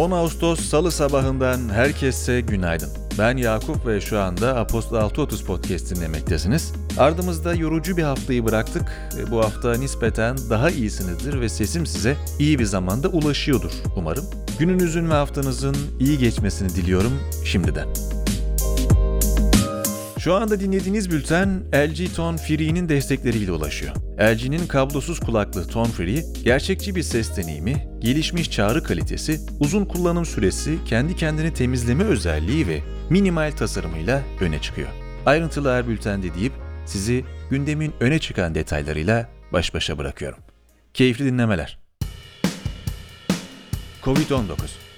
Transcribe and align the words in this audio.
10 0.00 0.10
Ağustos 0.10 0.60
Salı 0.60 0.90
sabahından 0.90 1.68
herkese 1.68 2.40
günaydın. 2.40 2.88
Ben 3.18 3.36
Yakup 3.36 3.86
ve 3.86 4.00
şu 4.00 4.20
anda 4.20 4.56
Apostol 4.56 4.96
630 4.96 5.44
Podcast 5.44 5.96
dinlemektesiniz. 5.96 6.72
Ardımızda 6.98 7.54
yorucu 7.54 7.96
bir 7.96 8.02
haftayı 8.02 8.44
bıraktık. 8.44 9.10
E, 9.18 9.30
Bu 9.30 9.38
hafta 9.38 9.74
nispeten 9.74 10.36
daha 10.50 10.70
iyisinizdir 10.70 11.40
ve 11.40 11.48
sesim 11.48 11.86
size 11.86 12.16
iyi 12.38 12.58
bir 12.58 12.64
zamanda 12.64 13.08
ulaşıyordur 13.08 13.72
umarım. 13.96 14.24
Gününüzün 14.58 15.10
ve 15.10 15.14
haftanızın 15.14 15.76
iyi 15.98 16.18
geçmesini 16.18 16.68
diliyorum 16.68 17.12
şimdiden. 17.44 17.88
Şu 20.20 20.34
anda 20.34 20.60
dinlediğiniz 20.60 21.10
bülten 21.10 21.62
LG 21.74 22.14
Tone 22.16 22.36
Free'nin 22.36 22.88
destekleriyle 22.88 23.52
ulaşıyor. 23.52 23.94
LG'nin 24.20 24.66
kablosuz 24.66 25.20
kulaklığı 25.20 25.66
Tone 25.66 25.88
Free, 25.88 26.24
gerçekçi 26.44 26.94
bir 26.94 27.02
ses 27.02 27.36
deneyimi, 27.36 27.88
gelişmiş 27.98 28.50
çağrı 28.50 28.82
kalitesi, 28.82 29.40
uzun 29.60 29.84
kullanım 29.84 30.24
süresi, 30.24 30.78
kendi 30.84 31.16
kendini 31.16 31.54
temizleme 31.54 32.04
özelliği 32.04 32.68
ve 32.68 32.80
minimal 33.10 33.52
tasarımıyla 33.52 34.22
öne 34.40 34.60
çıkıyor. 34.60 34.88
Ayrıntılar 35.26 35.88
bültende 35.88 36.34
deyip 36.34 36.52
sizi 36.86 37.24
gündemin 37.50 37.92
öne 38.00 38.18
çıkan 38.18 38.54
detaylarıyla 38.54 39.28
baş 39.52 39.74
başa 39.74 39.98
bırakıyorum. 39.98 40.38
Keyifli 40.94 41.24
dinlemeler. 41.24 41.78
Covid-19 44.02 44.89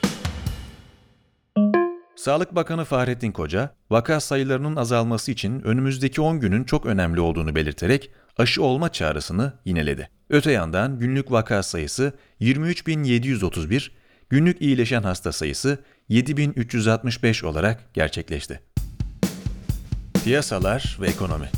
Sağlık 2.23 2.55
Bakanı 2.55 2.85
Fahrettin 2.85 3.33
Koca, 3.33 3.75
vaka 3.91 4.21
sayılarının 4.21 4.77
azalması 4.77 5.33
için 5.33 5.61
önümüzdeki 5.61 6.21
10 6.21 6.41
günün 6.41 6.65
çok 6.65 6.87
önemli 6.87 7.21
olduğunu 7.21 7.55
belirterek 7.55 8.11
aşı 8.37 8.63
olma 8.63 8.93
çağrısını 8.93 9.53
yineledi. 9.65 10.11
Öte 10.31 10.53
yandan 10.53 10.99
günlük 10.99 11.33
vaka 11.33 11.63
sayısı 11.63 12.13
23.731, 12.41 13.91
günlük 14.31 14.63
iyileşen 14.63 15.03
hasta 15.03 15.33
sayısı 15.33 15.79
7.365 16.11 17.47
olarak 17.47 17.95
gerçekleşti. 17.95 18.61
Piyasalar 20.25 20.99
ve 21.01 21.07
ekonomi 21.07 21.51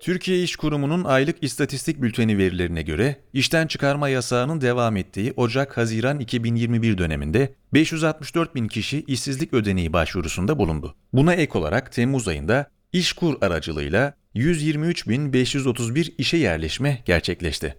Türkiye 0.00 0.42
İş 0.42 0.56
Kurumu'nun 0.56 1.04
aylık 1.04 1.42
istatistik 1.42 2.02
bülteni 2.02 2.38
verilerine 2.38 2.82
göre 2.82 3.16
işten 3.32 3.66
çıkarma 3.66 4.08
yasağının 4.08 4.60
devam 4.60 4.96
ettiği 4.96 5.32
Ocak-Haziran 5.36 6.20
2021 6.20 6.98
döneminde 6.98 7.54
564 7.74 8.54
bin 8.54 8.68
kişi 8.68 9.04
işsizlik 9.06 9.54
ödeneği 9.54 9.92
başvurusunda 9.92 10.58
bulundu. 10.58 10.94
Buna 11.12 11.34
ek 11.34 11.58
olarak 11.58 11.92
Temmuz 11.92 12.28
ayında 12.28 12.66
İşkur 12.92 13.42
aracılığıyla 13.42 14.14
123.531 14.34 16.12
işe 16.18 16.36
yerleşme 16.36 17.02
gerçekleşti. 17.04 17.76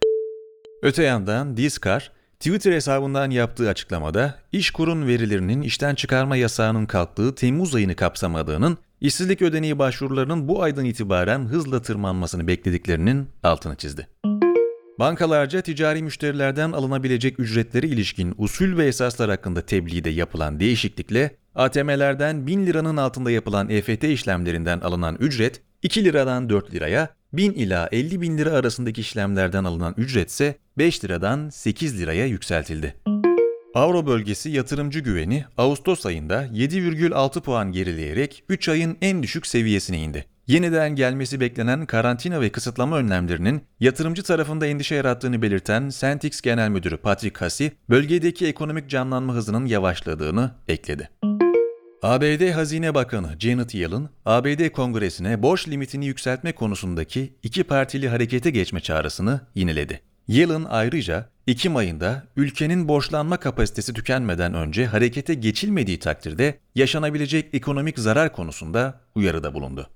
Öte 0.81 1.03
yandan 1.03 1.57
Diskar, 1.57 2.11
Twitter 2.39 2.71
hesabından 2.71 3.31
yaptığı 3.31 3.69
açıklamada 3.69 4.39
İşkur'un 4.51 5.07
verilerinin 5.07 5.61
işten 5.61 5.95
çıkarma 5.95 6.35
yasağının 6.35 6.85
kalktığı 6.85 7.35
Temmuz 7.35 7.75
ayını 7.75 7.95
kapsamadığının, 7.95 8.77
işsizlik 9.01 9.41
ödeneği 9.41 9.79
başvurularının 9.79 10.47
bu 10.47 10.63
aydan 10.63 10.85
itibaren 10.85 11.45
hızla 11.45 11.81
tırmanmasını 11.81 12.47
beklediklerinin 12.47 13.27
altını 13.43 13.75
çizdi. 13.75 14.07
Bankalarca 14.99 15.61
ticari 15.61 16.03
müşterilerden 16.03 16.71
alınabilecek 16.71 17.39
ücretleri 17.39 17.87
ilişkin 17.87 18.35
usul 18.37 18.77
ve 18.77 18.85
esaslar 18.85 19.29
hakkında 19.29 19.61
tebliğde 19.61 20.09
yapılan 20.09 20.59
değişiklikle 20.59 21.37
ATM'lerden 21.55 22.47
1000 22.47 22.65
liranın 22.65 22.97
altında 22.97 23.31
yapılan 23.31 23.69
EFT 23.69 24.03
işlemlerinden 24.03 24.79
alınan 24.79 25.15
ücret 25.19 25.61
2 25.83 26.03
liradan 26.03 26.49
4 26.49 26.73
liraya, 26.73 27.09
1000 27.33 27.53
ila 27.53 27.89
50 27.91 28.21
bin 28.21 28.37
lira 28.37 28.51
arasındaki 28.51 29.01
işlemlerden 29.01 29.63
alınan 29.63 29.93
ücret 29.97 30.29
ise 30.29 30.55
5 30.77 31.03
liradan 31.03 31.49
8 31.49 31.99
liraya 31.99 32.25
yükseltildi. 32.25 33.20
Avro 33.73 34.05
bölgesi 34.05 34.49
yatırımcı 34.49 34.99
güveni 34.99 35.45
Ağustos 35.57 36.05
ayında 36.05 36.45
7,6 36.45 37.41
puan 37.41 37.71
gerileyerek 37.71 38.43
3 38.49 38.69
ayın 38.69 38.97
en 39.01 39.23
düşük 39.23 39.47
seviyesine 39.47 39.97
indi. 39.97 40.25
Yeniden 40.47 40.95
gelmesi 40.95 41.39
beklenen 41.39 41.85
karantina 41.85 42.41
ve 42.41 42.49
kısıtlama 42.49 42.97
önlemlerinin 42.97 43.61
yatırımcı 43.79 44.23
tarafında 44.23 44.67
endişe 44.67 44.95
yarattığını 44.95 45.41
belirten 45.41 45.89
Centix 45.89 46.41
Genel 46.41 46.69
Müdürü 46.69 46.97
Patrick 46.97 47.39
Hasi, 47.39 47.71
bölgedeki 47.89 48.47
ekonomik 48.47 48.89
canlanma 48.89 49.33
hızının 49.33 49.65
yavaşladığını 49.65 50.51
ekledi. 50.67 51.09
ABD 52.01 52.51
Hazine 52.51 52.95
Bakanı 52.95 53.39
Janet 53.39 53.75
Yellen, 53.75 54.09
ABD 54.25 54.69
Kongresi'ne 54.69 55.43
borç 55.43 55.67
limitini 55.67 56.05
yükseltme 56.05 56.51
konusundaki 56.51 57.33
iki 57.43 57.63
partili 57.63 58.09
harekete 58.09 58.49
geçme 58.49 58.79
çağrısını 58.79 59.41
yineledi. 59.55 60.10
Yellen 60.27 60.65
ayrıca 60.69 61.29
Ekim 61.47 61.75
ayında 61.75 62.23
ülkenin 62.35 62.87
borçlanma 62.87 63.37
kapasitesi 63.37 63.93
tükenmeden 63.93 64.53
önce 64.53 64.85
harekete 64.85 65.33
geçilmediği 65.33 65.99
takdirde 65.99 66.59
yaşanabilecek 66.75 67.53
ekonomik 67.53 67.99
zarar 67.99 68.33
konusunda 68.33 68.99
uyarıda 69.15 69.53
bulundu. 69.53 69.89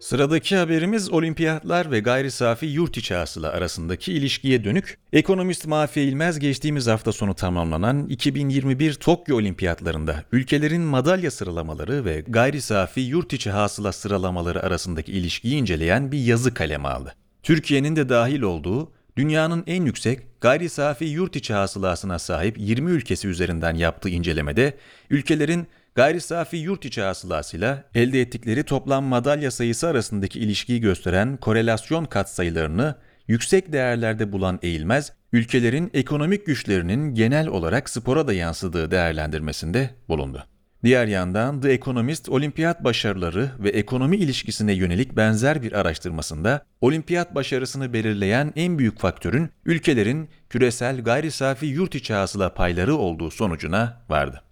Sıradaki 0.00 0.56
haberimiz 0.56 1.10
olimpiyatlar 1.10 1.90
ve 1.90 2.00
gayri 2.00 2.30
safi 2.30 2.66
yurt 2.66 2.96
içi 2.96 3.14
hasıla 3.14 3.48
arasındaki 3.48 4.12
ilişkiye 4.12 4.64
dönük. 4.64 4.98
Ekonomist 5.12 5.66
Mahfi 5.66 6.00
İlmez 6.00 6.38
geçtiğimiz 6.38 6.86
hafta 6.86 7.12
sonu 7.12 7.34
tamamlanan 7.34 8.06
2021 8.08 8.94
Tokyo 8.94 9.36
Olimpiyatlarında 9.36 10.24
ülkelerin 10.32 10.82
madalya 10.82 11.30
sıralamaları 11.30 12.04
ve 12.04 12.24
gayri 12.28 12.62
safi 12.62 13.00
yurt 13.00 13.32
içi 13.32 13.50
hasıla 13.50 13.92
sıralamaları 13.92 14.62
arasındaki 14.62 15.12
ilişkiyi 15.12 15.56
inceleyen 15.56 16.12
bir 16.12 16.18
yazı 16.18 16.54
kaleme 16.54 16.88
aldı. 16.88 17.14
Türkiye'nin 17.42 17.96
de 17.96 18.08
dahil 18.08 18.40
olduğu 18.40 18.92
dünyanın 19.18 19.64
en 19.66 19.84
yüksek 19.84 20.40
gayri 20.40 20.68
safi 20.68 21.04
yurt 21.04 21.36
içi 21.36 21.54
hasılasına 21.54 22.18
sahip 22.18 22.58
20 22.58 22.90
ülkesi 22.90 23.28
üzerinden 23.28 23.74
yaptığı 23.74 24.08
incelemede 24.08 24.74
ülkelerin 25.10 25.66
gayri 25.94 26.20
safi 26.20 26.56
yurt 26.56 26.84
içi 26.84 27.02
hasılasıyla 27.02 27.84
elde 27.94 28.20
ettikleri 28.20 28.62
toplam 28.62 29.04
madalya 29.04 29.50
sayısı 29.50 29.88
arasındaki 29.88 30.40
ilişkiyi 30.40 30.80
gösteren 30.80 31.36
korelasyon 31.36 32.04
katsayılarını 32.04 32.94
yüksek 33.28 33.72
değerlerde 33.72 34.32
bulan 34.32 34.58
Eğilmez, 34.62 35.12
ülkelerin 35.32 35.90
ekonomik 35.94 36.46
güçlerinin 36.46 37.14
genel 37.14 37.48
olarak 37.48 37.90
spora 37.90 38.28
da 38.28 38.32
yansıdığı 38.32 38.90
değerlendirmesinde 38.90 39.90
bulundu. 40.08 40.46
Diğer 40.84 41.06
yandan 41.06 41.60
The 41.60 41.72
Economist 41.72 42.28
olimpiyat 42.28 42.84
başarıları 42.84 43.50
ve 43.58 43.68
ekonomi 43.68 44.16
ilişkisine 44.16 44.72
yönelik 44.72 45.16
benzer 45.16 45.62
bir 45.62 45.72
araştırmasında 45.72 46.64
olimpiyat 46.80 47.34
başarısını 47.34 47.92
belirleyen 47.92 48.52
en 48.56 48.78
büyük 48.78 48.98
faktörün 49.00 49.50
ülkelerin 49.64 50.28
küresel 50.50 51.02
gayri 51.02 51.30
safi 51.30 51.66
yurt 51.66 51.94
içi 51.94 52.14
hasıla 52.14 52.54
payları 52.54 52.96
olduğu 52.96 53.30
sonucuna 53.30 54.02
vardı. 54.08 54.42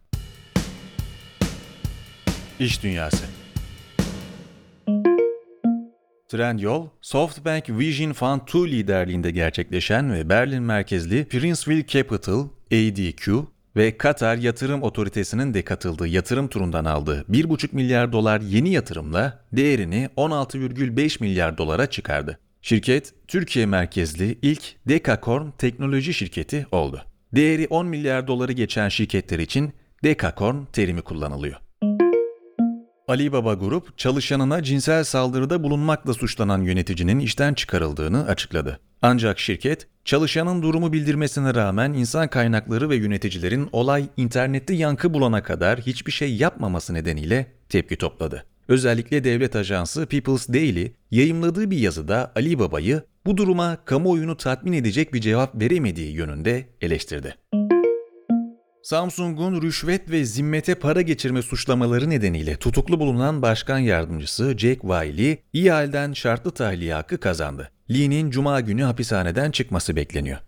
İş 2.59 2.83
Dünyası 2.83 3.25
Trendyol, 6.29 6.89
SoftBank 7.01 7.69
Vision 7.69 8.13
Fund 8.13 8.41
2 8.49 8.59
liderliğinde 8.59 9.31
gerçekleşen 9.31 10.13
ve 10.13 10.29
Berlin 10.29 10.63
merkezli 10.63 11.25
Princeville 11.25 11.87
Capital, 11.87 12.49
ADQ 12.73 13.56
ve 13.77 13.99
Katar 13.99 14.37
Yatırım 14.37 14.83
Otoritesi'nin 14.83 15.55
de 15.55 15.63
katıldığı 15.63 16.09
yatırım 16.09 16.49
turundan 16.49 16.85
aldığı 16.85 17.25
1,5 17.31 17.69
milyar 17.73 18.13
dolar 18.13 18.41
yeni 18.41 18.71
yatırımla 18.71 19.45
değerini 19.53 20.09
16,5 20.17 21.21
milyar 21.21 21.59
dolara 21.59 21.87
çıkardı. 21.87 22.39
Şirket, 22.63 23.15
Türkiye 23.29 23.67
merkezli 23.67 24.39
ilk 24.43 24.89
Dekakorn 24.89 25.51
teknoloji 25.59 26.15
şirketi 26.15 26.67
oldu. 26.73 27.03
Değeri 27.35 27.67
10 27.71 27.87
milyar 27.87 28.27
doları 28.27 28.53
geçen 28.53 28.89
şirketler 28.89 29.39
için 29.39 29.73
Dekakorn 30.05 30.65
terimi 30.73 31.03
kullanılıyor. 31.03 31.57
Alibaba 33.09 33.55
Grup, 33.55 33.99
çalışanına 33.99 34.63
cinsel 34.63 35.05
saldırıda 35.05 35.63
bulunmakla 35.63 36.15
suçlanan 36.15 36.63
yöneticinin 36.63 37.19
işten 37.19 37.55
çıkarıldığını 37.55 38.27
açıkladı. 38.27 38.81
Ancak 39.03 39.39
şirket, 39.39 39.87
çalışanın 40.05 40.63
durumu 40.63 40.93
bildirmesine 40.93 41.55
rağmen 41.55 41.93
insan 41.93 42.29
kaynakları 42.29 42.91
ve 42.91 42.97
yöneticilerin 42.97 43.69
olay 43.73 44.07
internette 44.17 44.75
yankı 44.75 45.15
bulana 45.15 45.43
kadar 45.43 45.81
hiçbir 45.81 46.13
şey 46.13 46.37
yapmaması 46.37 46.95
nedeniyle 46.95 47.47
tepki 47.69 47.97
topladı. 47.97 48.45
Özellikle 48.69 49.25
devlet 49.25 49.57
ajansı 49.57 50.07
People's 50.07 50.49
Daily 50.49 50.93
yayımladığı 51.11 51.71
bir 51.71 51.79
yazıda 51.79 52.33
Alibaba'yı 52.37 53.03
bu 53.27 53.37
duruma 53.37 53.77
kamuoyunu 53.85 54.37
tatmin 54.37 54.73
edecek 54.73 55.15
bir 55.15 55.21
cevap 55.21 55.61
veremediği 55.61 56.13
yönünde 56.13 56.67
eleştirdi. 56.81 57.35
Samsung'un 58.87 59.63
rüşvet 59.63 60.11
ve 60.11 60.25
zimmete 60.25 60.75
para 60.75 61.03
geçirme 61.03 61.43
suçlamaları 61.43 62.11
nedeniyle 62.11 62.57
tutuklu 62.57 63.01
bulunan 63.01 63.43
başkan 63.43 63.79
yardımcısı 63.79 64.59
Jack 64.59 64.81
Wiley, 64.81 65.43
iyi 65.53 65.71
halden 65.71 66.13
şartlı 66.13 66.51
tahliye 66.51 66.95
hakkı 66.95 67.21
kazandı. 67.21 67.71
Lee'nin 67.91 68.31
cuma 68.31 68.61
günü 68.61 68.83
hapishaneden 68.83 69.51
çıkması 69.51 69.97
bekleniyor. 69.97 70.39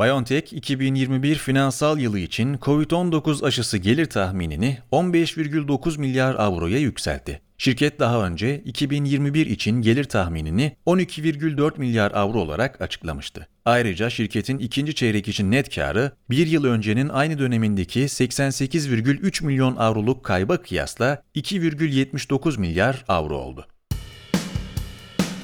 BioNTech 0.00 0.52
2021 0.52 1.34
finansal 1.34 1.98
yılı 1.98 2.18
için 2.18 2.54
COVID-19 2.54 3.46
aşısı 3.46 3.78
gelir 3.78 4.06
tahminini 4.06 4.78
15,9 4.92 6.00
milyar 6.00 6.34
avroya 6.34 6.78
yükseltti. 6.78 7.45
Şirket 7.58 8.00
daha 8.00 8.26
önce 8.26 8.62
2021 8.64 9.46
için 9.46 9.82
gelir 9.82 10.04
tahminini 10.04 10.76
12,4 10.86 11.78
milyar 11.78 12.12
avro 12.12 12.38
olarak 12.38 12.80
açıklamıştı. 12.80 13.48
Ayrıca 13.64 14.10
şirketin 14.10 14.58
ikinci 14.58 14.94
çeyrek 14.94 15.28
için 15.28 15.50
net 15.50 15.74
karı 15.74 16.12
bir 16.30 16.46
yıl 16.46 16.64
öncenin 16.64 17.08
aynı 17.08 17.38
dönemindeki 17.38 18.00
88,3 18.00 19.44
milyon 19.44 19.76
avroluk 19.76 20.24
kayba 20.24 20.56
kıyasla 20.56 21.22
2,79 21.34 22.60
milyar 22.60 23.04
avro 23.08 23.36
oldu. 23.36 23.66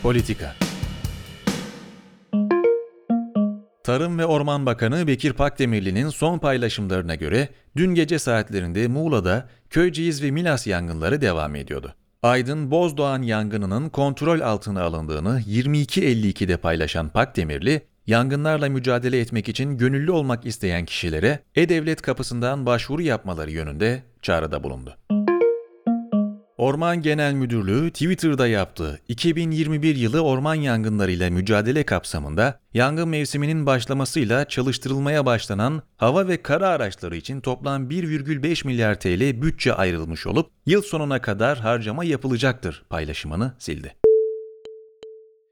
Politika 0.02 0.54
Tarım 3.84 4.18
ve 4.18 4.26
Orman 4.26 4.66
Bakanı 4.66 5.06
Bekir 5.06 5.32
Pakdemirli'nin 5.32 6.08
son 6.08 6.38
paylaşımlarına 6.38 7.14
göre 7.14 7.48
dün 7.76 7.94
gece 7.94 8.18
saatlerinde 8.18 8.88
Muğla'da 8.88 9.48
Köyceğiz 9.70 10.22
ve 10.22 10.30
Milas 10.30 10.66
yangınları 10.66 11.20
devam 11.20 11.54
ediyordu. 11.54 11.94
Aydın 12.22 12.70
Bozdoğan 12.70 13.22
yangınının 13.22 13.88
kontrol 13.88 14.40
altına 14.40 14.82
alındığını 14.82 15.40
22.52'de 15.40 16.56
paylaşan 16.56 17.08
Pakdemirli, 17.08 17.82
yangınlarla 18.06 18.68
mücadele 18.68 19.20
etmek 19.20 19.48
için 19.48 19.78
gönüllü 19.78 20.10
olmak 20.10 20.46
isteyen 20.46 20.84
kişilere 20.84 21.38
E-Devlet 21.54 22.02
kapısından 22.02 22.66
başvuru 22.66 23.02
yapmaları 23.02 23.50
yönünde 23.50 24.02
çağrıda 24.22 24.64
bulundu. 24.64 24.96
Orman 26.62 27.02
Genel 27.02 27.32
Müdürlüğü 27.32 27.90
Twitter'da 27.90 28.46
yaptığı 28.46 29.00
2021 29.08 29.96
yılı 29.96 30.20
orman 30.20 30.54
yangınlarıyla 30.54 31.30
mücadele 31.30 31.84
kapsamında 31.86 32.60
yangın 32.74 33.08
mevsiminin 33.08 33.66
başlamasıyla 33.66 34.48
çalıştırılmaya 34.48 35.26
başlanan 35.26 35.82
hava 35.96 36.28
ve 36.28 36.42
kara 36.42 36.68
araçları 36.68 37.16
için 37.16 37.40
toplam 37.40 37.90
1,5 37.90 38.66
milyar 38.66 39.00
TL 39.00 39.42
bütçe 39.42 39.74
ayrılmış 39.74 40.26
olup 40.26 40.50
yıl 40.66 40.82
sonuna 40.82 41.20
kadar 41.20 41.58
harcama 41.58 42.04
yapılacaktır 42.04 42.82
paylaşımını 42.90 43.54
sildi. 43.58 43.94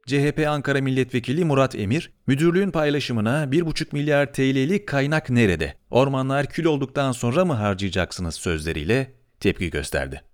CHP 0.06 0.46
Ankara 0.48 0.80
Milletvekili 0.80 1.44
Murat 1.44 1.74
Emir, 1.74 2.10
müdürlüğün 2.26 2.70
paylaşımına 2.70 3.44
1,5 3.44 3.86
milyar 3.92 4.32
TL'lik 4.32 4.86
kaynak 4.88 5.30
nerede? 5.30 5.74
Ormanlar 5.90 6.46
kül 6.46 6.64
olduktan 6.64 7.12
sonra 7.12 7.44
mı 7.44 7.52
harcayacaksınız 7.52 8.34
sözleriyle 8.34 9.12
tepki 9.40 9.70
gösterdi. 9.70 10.29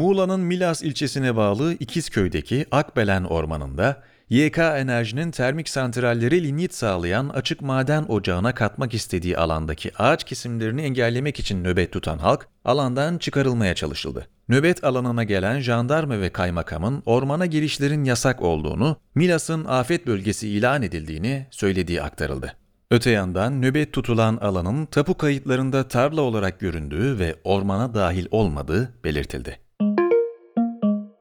Muğla'nın 0.00 0.40
Milas 0.40 0.82
ilçesine 0.82 1.36
bağlı 1.36 1.74
İkizköy'deki 1.74 2.66
Akbelen 2.70 3.24
Ormanı'nda 3.24 4.02
YK 4.30 4.58
Enerji'nin 4.58 5.30
termik 5.30 5.68
santralleri 5.68 6.44
linyit 6.44 6.74
sağlayan 6.74 7.28
açık 7.28 7.60
maden 7.60 8.04
ocağına 8.08 8.54
katmak 8.54 8.94
istediği 8.94 9.38
alandaki 9.38 9.90
ağaç 9.98 10.24
kesimlerini 10.24 10.82
engellemek 10.82 11.40
için 11.40 11.64
nöbet 11.64 11.92
tutan 11.92 12.18
halk 12.18 12.48
alandan 12.64 13.18
çıkarılmaya 13.18 13.74
çalışıldı. 13.74 14.26
Nöbet 14.48 14.84
alanına 14.84 15.24
gelen 15.24 15.60
jandarma 15.60 16.20
ve 16.20 16.30
kaymakamın 16.30 17.02
ormana 17.06 17.46
girişlerin 17.46 18.04
yasak 18.04 18.42
olduğunu, 18.42 18.96
Milas'ın 19.14 19.64
afet 19.64 20.06
bölgesi 20.06 20.48
ilan 20.48 20.82
edildiğini 20.82 21.46
söylediği 21.50 22.02
aktarıldı. 22.02 22.56
Öte 22.90 23.10
yandan 23.10 23.62
nöbet 23.62 23.92
tutulan 23.92 24.36
alanın 24.36 24.86
tapu 24.86 25.14
kayıtlarında 25.16 25.88
tarla 25.88 26.20
olarak 26.20 26.60
göründüğü 26.60 27.18
ve 27.18 27.34
ormana 27.44 27.94
dahil 27.94 28.26
olmadığı 28.30 28.92
belirtildi. 29.04 29.69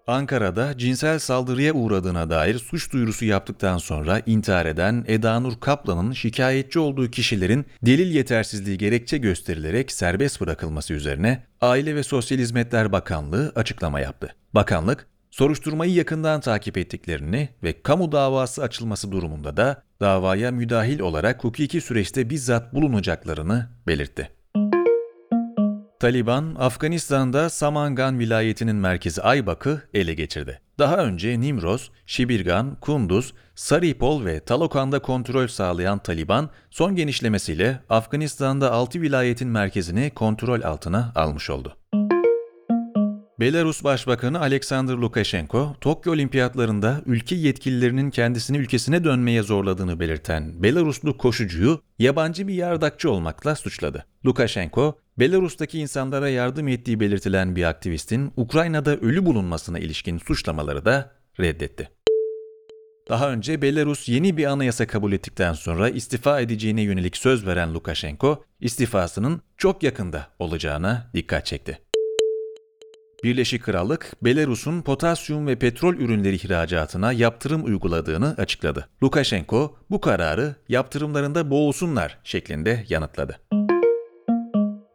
Ankara'da 0.09 0.77
cinsel 0.77 1.19
saldırıya 1.19 1.73
uğradığına 1.73 2.29
dair 2.29 2.59
suç 2.59 2.94
duyurusu 2.94 3.25
yaptıktan 3.25 3.77
sonra 3.77 4.21
intihar 4.25 4.65
eden 4.65 5.06
Eda 5.07 5.39
Nur 5.39 5.59
Kaplan'ın 5.59 6.11
şikayetçi 6.11 6.79
olduğu 6.79 7.11
kişilerin 7.11 7.65
delil 7.85 8.15
yetersizliği 8.15 8.77
gerekçe 8.77 9.17
gösterilerek 9.17 9.91
serbest 9.91 10.41
bırakılması 10.41 10.94
üzerine 10.94 11.44
Aile 11.61 11.95
ve 11.95 12.03
Sosyal 12.03 12.39
Hizmetler 12.39 12.91
Bakanlığı 12.91 13.51
açıklama 13.56 14.00
yaptı. 14.00 14.35
Bakanlık, 14.53 15.07
soruşturmayı 15.31 15.94
yakından 15.94 16.41
takip 16.41 16.77
ettiklerini 16.77 17.50
ve 17.63 17.81
kamu 17.81 18.12
davası 18.12 18.63
açılması 18.63 19.12
durumunda 19.12 19.57
da 19.57 19.83
davaya 20.01 20.51
müdahil 20.51 21.00
olarak 21.00 21.44
hukuki 21.44 21.81
süreçte 21.81 22.29
bizzat 22.29 22.73
bulunacaklarını 22.73 23.69
belirtti. 23.88 24.38
Taliban, 26.00 26.56
Afganistan'da 26.60 27.50
Samangan 27.50 28.19
vilayetinin 28.19 28.75
merkezi 28.75 29.22
Aybak'ı 29.22 29.81
ele 29.94 30.13
geçirdi. 30.13 30.62
Daha 30.80 30.98
önce 30.98 31.40
Nimroz, 31.40 31.92
Şibirgan, 32.06 32.78
Kunduz, 32.81 33.34
Saripol 33.56 34.25
ve 34.25 34.40
Talokan'da 34.40 35.00
kontrol 35.00 35.48
sağlayan 35.48 36.00
Taliban, 36.00 36.50
son 36.69 36.96
genişlemesiyle 36.96 37.80
Afganistan'da 37.90 38.72
6 38.72 39.01
vilayetin 39.01 39.48
merkezini 39.48 40.10
kontrol 40.10 40.62
altına 40.62 41.12
almış 41.16 41.50
oldu. 41.50 41.78
Belarus 43.39 43.83
Başbakanı 43.83 44.39
Alexander 44.39 44.94
Lukashenko, 44.94 45.75
Tokyo 45.81 46.13
Olimpiyatlarında 46.13 47.01
ülke 47.06 47.36
yetkililerinin 47.36 48.09
kendisini 48.09 48.57
ülkesine 48.57 49.03
dönmeye 49.03 49.44
zorladığını 49.44 50.00
belirten 50.00 50.63
Belaruslu 50.63 51.18
koşucuyu 51.18 51.81
yabancı 52.00 52.47
bir 52.47 52.53
yardakçı 52.53 53.12
olmakla 53.12 53.56
suçladı. 53.56 54.06
Lukashenko, 54.25 55.00
Belarus'taki 55.19 55.80
insanlara 55.80 56.30
yardım 56.30 56.68
ettiği 56.68 57.00
belirtilen 57.00 57.56
bir 57.56 57.63
aktivistin 57.63 58.31
Ukrayna'da 58.38 58.97
ölü 58.97 59.25
bulunmasına 59.25 59.80
ilişkin 59.80 60.18
suçlamaları 60.18 60.86
da 60.86 61.12
reddetti. 61.39 61.89
Daha 63.09 63.31
önce 63.31 63.62
Belarus 63.62 64.09
yeni 64.09 64.38
bir 64.38 64.45
anayasa 64.45 64.88
kabul 64.88 65.12
ettikten 65.12 65.53
sonra 65.53 65.89
istifa 65.89 66.41
edeceğine 66.41 66.81
yönelik 66.81 67.18
söz 67.18 67.45
veren 67.45 67.74
Lukashenko, 67.74 68.44
istifasının 68.59 69.41
çok 69.57 69.83
yakında 69.83 70.27
olacağına 70.39 71.12
dikkat 71.13 71.45
çekti. 71.45 71.88
Birleşik 73.24 73.63
Krallık, 73.63 74.12
Belarus'un 74.21 74.81
potasyum 74.81 75.48
ve 75.48 75.56
petrol 75.56 75.95
ürünleri 75.95 76.36
ihracatına 76.36 77.13
yaptırım 77.13 77.66
uyguladığını 77.66 78.36
açıkladı. 78.38 78.88
Lukashenko 79.04 79.75
bu 79.89 80.01
kararı 80.01 80.56
yaptırımlarında 80.69 81.51
boğulsunlar 81.51 82.18
şeklinde 82.24 82.86
yanıtladı. 82.89 83.39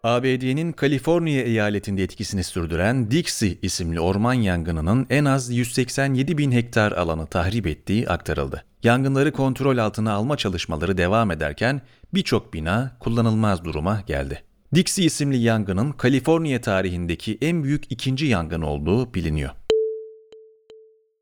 ABD'nin 0.03 0.73
Kaliforniya 0.73 1.43
eyaletinde 1.43 2.03
etkisini 2.03 2.45
sürdüren 2.45 3.11
Dixie 3.11 3.59
isimli 3.63 4.01
orman 4.01 4.35
yangınının 4.35 5.07
en 5.11 5.25
az 5.25 5.51
187 5.51 6.39
bin 6.39 6.53
hektar 6.53 6.93
alanı 6.93 7.27
tahrip 7.27 7.67
ettiği 7.67 8.09
aktarıldı. 8.09 8.65
Yangınları 8.83 9.33
kontrol 9.33 9.79
altına 9.79 10.13
alma 10.13 10.37
çalışmaları 10.37 10.99
devam 10.99 11.31
ederken 11.31 11.81
birçok 12.15 12.55
bina 12.55 12.97
kullanılmaz 13.01 13.65
duruma 13.65 14.01
geldi. 14.07 14.43
Dixie 14.75 15.05
isimli 15.05 15.37
yangının 15.37 15.93
Kaliforniya 15.93 16.61
tarihindeki 16.61 17.39
en 17.41 17.65
büyük 17.65 17.93
ikinci 17.93 18.27
yangın 18.27 18.63
olduğu 18.63 19.15
biliniyor. 19.15 19.51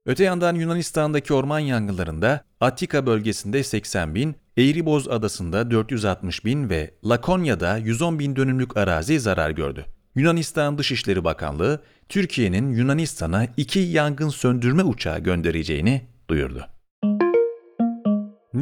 Öte 0.06 0.24
yandan 0.24 0.54
Yunanistan'daki 0.54 1.34
orman 1.34 1.58
yangınlarında 1.58 2.44
Attika 2.60 3.06
bölgesinde 3.06 3.64
80 3.64 4.14
bin, 4.14 4.36
Eğriboz 4.58 5.08
adasında 5.08 5.70
460 5.70 6.44
bin 6.44 6.70
ve 6.70 6.94
Lakonya'da 7.04 7.76
110 7.76 8.18
bin 8.18 8.36
dönümlük 8.36 8.76
arazi 8.76 9.20
zarar 9.20 9.50
gördü. 9.50 9.84
Yunanistan 10.14 10.78
Dışişleri 10.78 11.24
Bakanlığı, 11.24 11.82
Türkiye'nin 12.08 12.70
Yunanistan'a 12.70 13.46
iki 13.56 13.78
yangın 13.78 14.28
söndürme 14.28 14.82
uçağı 14.82 15.18
göndereceğini 15.18 16.02
duyurdu. 16.30 16.66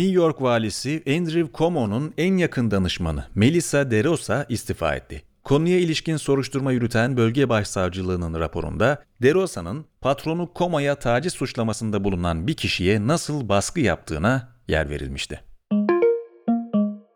New 0.01 0.15
York 0.15 0.43
valisi 0.43 1.03
Andrew 1.09 1.59
Cuomo'nun 1.59 2.15
en 2.19 2.37
yakın 2.37 2.71
danışmanı 2.71 3.25
Melissa 3.35 3.91
DeRosa 3.91 4.47
istifa 4.49 4.95
etti. 4.95 5.23
Konuya 5.45 5.79
ilişkin 5.79 6.17
soruşturma 6.17 6.73
yürüten 6.73 7.17
bölge 7.17 7.49
başsavcılığının 7.49 8.41
raporunda 8.41 9.03
DeRosa'nın 9.23 9.85
patronu 10.01 10.51
Cuomo'ya 10.59 10.95
taciz 10.95 11.33
suçlamasında 11.33 12.05
bulunan 12.05 12.47
bir 12.47 12.55
kişiye 12.55 13.07
nasıl 13.07 13.49
baskı 13.49 13.81
yaptığına 13.81 14.49
yer 14.69 14.91
verilmişti. 14.91 15.41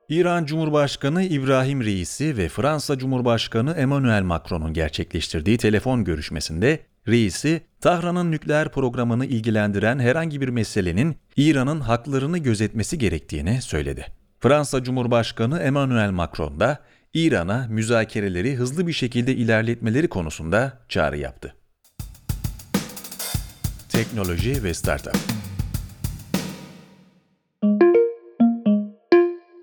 İran 0.09 0.45
Cumhurbaşkanı 0.45 1.23
İbrahim 1.23 1.85
Reisi 1.85 2.37
ve 2.37 2.49
Fransa 2.49 2.99
Cumhurbaşkanı 2.99 3.73
Emmanuel 3.73 4.23
Macron'un 4.23 4.73
gerçekleştirdiği 4.73 5.59
telefon 5.59 6.05
görüşmesinde 6.05 6.81
Reisi, 7.09 7.63
Tahran'ın 7.81 8.31
nükleer 8.31 8.73
programını 8.73 9.27
ilgilendiren 9.27 9.99
herhangi 9.99 10.41
bir 10.41 10.49
meselenin 10.49 11.17
İran'ın 11.37 11.81
haklarını 11.81 12.39
gözetmesi 12.39 12.99
gerektiğini 12.99 13.63
söyledi. 13.63 14.07
Fransa 14.41 14.85
Cumhurbaşkanı 14.85 15.59
Emmanuel 15.59 16.11
Macron 16.11 16.61
da 16.61 16.79
İran'a 17.15 17.67
müzakereleri 17.71 18.55
hızlı 18.55 18.87
bir 18.87 18.93
şekilde 18.93 19.35
ilerletmeleri 19.35 20.09
konusunda 20.09 20.79
çağrı 20.89 21.19
yaptı. 21.19 21.55
Teknoloji 23.89 24.65
ve 24.65 24.75
Startup 24.75 25.17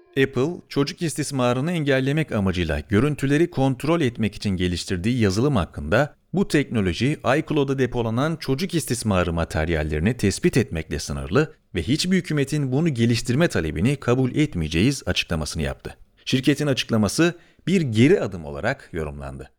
Apple, 0.09 0.61
çocuk 0.69 1.01
istismarını 1.01 1.71
engellemek 1.71 2.31
amacıyla 2.31 2.79
görüntüleri 2.79 3.49
kontrol 3.49 4.01
etmek 4.01 4.35
için 4.35 4.49
geliştirdiği 4.49 5.19
yazılım 5.19 5.55
hakkında 5.55 6.20
bu 6.33 6.47
teknoloji 6.47 7.17
iCloud'a 7.37 7.79
depolanan 7.79 8.35
çocuk 8.35 8.75
istismarı 8.75 9.33
materyallerini 9.33 10.17
tespit 10.17 10.57
etmekle 10.57 10.99
sınırlı 10.99 11.53
ve 11.75 11.83
hiçbir 11.83 12.17
hükümetin 12.17 12.71
bunu 12.71 12.89
geliştirme 12.89 13.47
talebini 13.47 13.95
kabul 13.95 14.35
etmeyeceğiz 14.35 15.03
açıklamasını 15.05 15.63
yaptı. 15.63 15.97
Şirketin 16.25 16.67
açıklaması 16.67 17.33
bir 17.67 17.81
geri 17.81 18.21
adım 18.21 18.45
olarak 18.45 18.89
yorumlandı. 18.93 19.51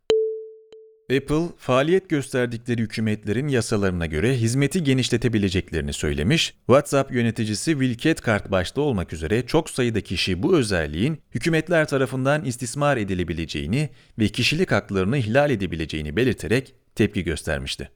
Apple, 1.17 1.49
faaliyet 1.59 2.09
gösterdikleri 2.09 2.83
hükümetlerin 2.83 3.49
yasalarına 3.49 4.07
göre 4.07 4.37
hizmeti 4.37 4.85
genişletebileceklerini 4.85 5.93
söylemiş, 5.93 6.55
WhatsApp 6.67 7.13
yöneticisi 7.13 7.71
Will 7.71 7.99
Cathcart 7.99 8.51
başta 8.51 8.81
olmak 8.81 9.13
üzere 9.13 9.47
çok 9.47 9.71
sayıda 9.71 10.01
kişi 10.01 10.43
bu 10.43 10.57
özelliğin 10.57 11.19
hükümetler 11.35 11.89
tarafından 11.89 12.45
istismar 12.45 12.97
edilebileceğini 12.97 13.89
ve 14.19 14.29
kişilik 14.29 14.73
haklarını 14.73 15.19
ihlal 15.19 15.51
edebileceğini 15.51 16.17
belirterek 16.17 16.75
tepki 16.95 17.25
göstermişti. 17.25 17.91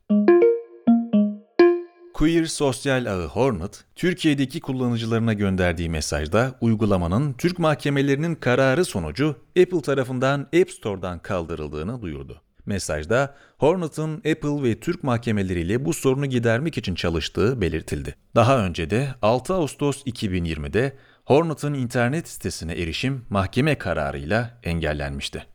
Queer 2.15 2.45
sosyal 2.45 3.07
ağı 3.07 3.27
Hornet, 3.27 3.85
Türkiye'deki 3.95 4.61
kullanıcılarına 4.61 5.33
gönderdiği 5.33 5.91
mesajda 5.91 6.59
uygulamanın 6.61 7.33
Türk 7.33 7.59
mahkemelerinin 7.59 8.35
kararı 8.35 8.85
sonucu 8.85 9.37
Apple 9.63 9.83
tarafından 9.83 10.41
App 10.41 10.71
Store'dan 10.71 11.19
kaldırıldığını 11.19 12.03
duyurdu. 12.03 12.43
Mesajda 12.67 13.35
Hornet'ın 13.59 14.17
Apple 14.17 14.63
ve 14.63 14.81
Türk 14.81 15.03
mahkemeleriyle 15.03 15.85
bu 15.85 15.93
sorunu 15.93 16.27
gidermek 16.27 16.79
için 16.79 16.95
çalıştığı 16.95 17.61
belirtildi. 17.61 18.15
Daha 18.35 18.67
önce 18.67 18.91
de 18.91 19.09
6 19.23 19.55
Ağustos 19.55 20.03
2020'de 20.07 20.97
Hornet'ın 21.25 21.75
internet 21.75 22.29
sitesine 22.29 22.73
erişim 22.73 23.25
mahkeme 23.31 23.75
kararıyla 23.75 24.59
engellenmişti. 24.63 25.47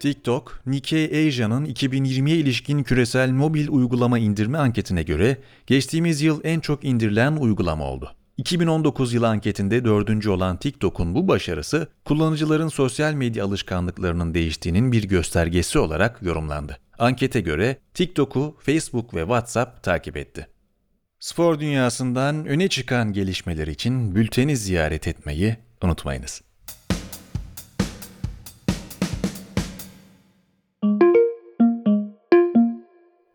TikTok, 0.00 0.60
Nikkei 0.66 1.28
Asia'nın 1.28 1.64
2020'ye 1.64 2.36
ilişkin 2.36 2.82
küresel 2.82 3.30
mobil 3.30 3.68
uygulama 3.68 4.18
indirme 4.18 4.58
anketine 4.58 5.02
göre 5.02 5.38
geçtiğimiz 5.66 6.22
yıl 6.22 6.40
en 6.44 6.60
çok 6.60 6.84
indirilen 6.84 7.36
uygulama 7.36 7.84
oldu. 7.84 8.14
2019 8.36 9.12
yılı 9.12 9.28
anketinde 9.28 9.84
dördüncü 9.84 10.30
olan 10.30 10.56
TikTok'un 10.56 11.14
bu 11.14 11.28
başarısı, 11.28 11.88
kullanıcıların 12.04 12.68
sosyal 12.68 13.14
medya 13.14 13.44
alışkanlıklarının 13.44 14.34
değiştiğinin 14.34 14.92
bir 14.92 15.08
göstergesi 15.08 15.78
olarak 15.78 16.22
yorumlandı. 16.22 16.78
Ankete 16.98 17.40
göre 17.40 17.76
TikTok'u 17.94 18.56
Facebook 18.60 19.14
ve 19.14 19.20
WhatsApp 19.20 19.82
takip 19.82 20.16
etti. 20.16 20.48
Spor 21.18 21.60
dünyasından 21.60 22.46
öne 22.46 22.68
çıkan 22.68 23.12
gelişmeler 23.12 23.66
için 23.66 24.14
bülteni 24.14 24.56
ziyaret 24.56 25.08
etmeyi 25.08 25.56
unutmayınız. 25.82 26.42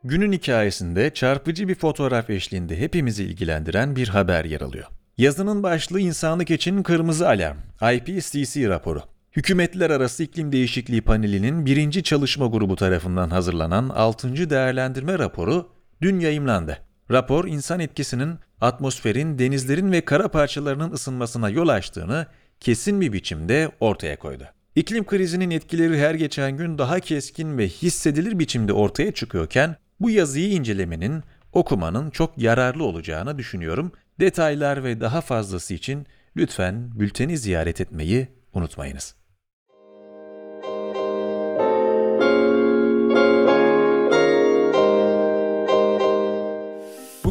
Günün 0.10 0.32
hikayesinde 0.32 1.14
çarpıcı 1.14 1.68
bir 1.68 1.76
fotoğraf 1.76 2.30
eşliğinde 2.30 2.80
hepimizi 2.80 3.24
ilgilendiren 3.24 3.96
bir 3.96 4.08
haber 4.08 4.46
yer 4.46 4.62
alıyor. 4.62 4.86
Yazının 5.18 5.64
başlığı 5.64 6.00
insanlık 6.00 6.52
için 6.52 6.84
kırmızı 6.84 7.28
alarm, 7.30 7.58
IPCC 7.94 8.70
raporu. 8.70 9.02
Hükümetler 9.36 9.90
Arası 9.90 10.24
İklim 10.24 10.52
Değişikliği 10.52 11.02
Paneli'nin 11.02 11.66
birinci 11.66 12.04
çalışma 12.04 12.48
grubu 12.48 12.76
tarafından 12.76 13.30
hazırlanan 13.30 13.90
6. 13.90 14.50
değerlendirme 14.50 15.20
raporu 15.20 15.70
dün 16.02 16.20
yayımlandı. 16.20 16.78
Rapor 17.12 17.48
insan 17.48 17.80
etkisinin 17.80 18.36
atmosferin, 18.62 19.40
denizlerin 19.40 19.92
ve 19.92 20.02
kara 20.02 20.28
parçalarının 20.28 20.92
ısınmasına 20.92 21.50
yol 21.50 21.68
açtığını 21.68 22.26
kesin 22.60 23.02
bir 23.02 23.14
biçimde 23.14 23.72
ortaya 23.80 24.20
koydu. 24.20 24.44
İklim 24.76 25.06
krizinin 25.06 25.52
etkileri 25.52 26.00
her 26.00 26.16
geçen 26.16 26.58
gün 26.58 26.78
daha 26.78 27.00
keskin 27.00 27.58
ve 27.58 27.68
hissedilir 27.68 28.40
biçimde 28.40 28.74
ortaya 28.74 29.12
çıkıyorken 29.12 29.76
bu 30.00 30.10
yazıyı 30.10 30.50
incelemenin, 30.50 31.24
okumanın 31.54 32.10
çok 32.10 32.38
yararlı 32.38 32.84
olacağını 32.84 33.38
düşünüyorum. 33.38 33.92
Detaylar 34.20 34.84
ve 34.84 35.02
daha 35.02 35.22
fazlası 35.22 35.74
için 35.74 36.08
lütfen 36.36 37.00
bülteni 37.00 37.38
ziyaret 37.38 37.82
etmeyi 37.82 38.28
unutmayınız. 38.54 39.19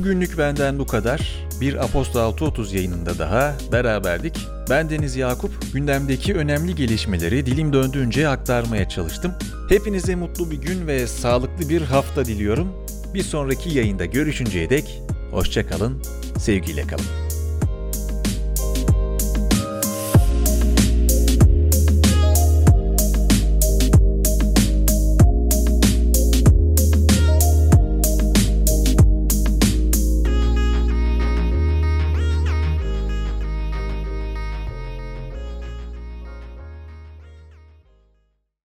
Bugünlük 0.09 0.39
benden 0.39 0.79
bu 0.79 0.87
kadar. 0.87 1.49
Bir 1.61 1.85
Apostol 1.85 2.21
630 2.21 2.73
yayınında 2.73 3.19
daha 3.19 3.55
beraberdik. 3.73 4.39
Ben 4.71 4.91
Deniz 4.91 5.17
Yakup, 5.17 5.73
gündemdeki 5.73 6.35
önemli 6.35 6.75
gelişmeleri 6.75 7.47
dilim 7.47 7.73
döndüğünce 7.73 8.29
aktarmaya 8.29 8.89
çalıştım. 8.89 9.33
Hepinize 9.69 10.15
mutlu 10.15 10.51
bir 10.51 10.57
gün 10.57 10.87
ve 10.87 11.07
sağlıklı 11.07 11.69
bir 11.69 11.83
hafta 11.83 12.25
diliyorum. 12.25 12.69
Bir 13.15 13.23
sonraki 13.23 13.79
yayında 13.79 14.05
görüşünceye 14.05 14.71
dek 14.71 15.03
hoşça 15.31 15.67
kalın, 15.67 16.03
sevgiyle 16.39 16.83
kalın. 16.83 17.28